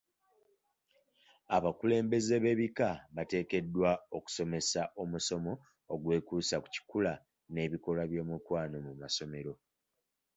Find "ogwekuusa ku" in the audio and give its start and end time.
5.93-6.67